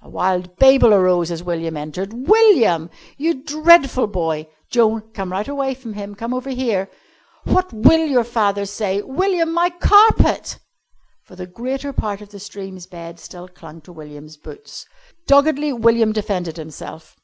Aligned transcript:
A 0.00 0.08
wild 0.08 0.54
babel 0.58 0.94
arose 0.94 1.32
as 1.32 1.42
William 1.42 1.76
entered. 1.76 2.28
"William!" 2.28 2.88
"You 3.16 3.42
dreadful 3.42 4.06
boy!" 4.06 4.46
"Joan, 4.70 5.00
come 5.12 5.32
right 5.32 5.48
away 5.48 5.74
from 5.74 5.94
him. 5.94 6.14
Come 6.14 6.32
over 6.32 6.50
here." 6.50 6.88
"What 7.46 7.72
will 7.72 8.06
your 8.06 8.22
father 8.22 8.64
say?" 8.64 9.02
"William, 9.02 9.52
my 9.52 9.70
carpet!" 9.70 10.60
For 11.24 11.34
the 11.34 11.48
greater 11.48 11.92
part 11.92 12.20
of 12.20 12.28
the 12.28 12.38
stream's 12.38 12.86
bed 12.86 13.18
still 13.18 13.48
clung 13.48 13.80
to 13.80 13.90
William's 13.92 14.36
boots. 14.36 14.86
Doggedly 15.26 15.72
William 15.72 16.12
defended 16.12 16.58
himself. 16.58 17.16